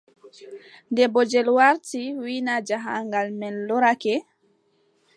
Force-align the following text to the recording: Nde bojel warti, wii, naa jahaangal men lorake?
Nde 0.91 1.03
bojel 1.13 1.47
warti, 1.57 2.01
wii, 2.23 2.41
naa 2.45 2.65
jahaangal 2.67 3.27
men 3.39 3.55
lorake? 3.67 4.15